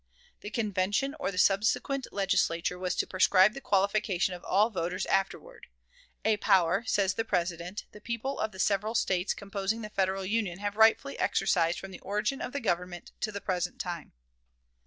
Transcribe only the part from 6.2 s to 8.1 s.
"a power," says the President, "the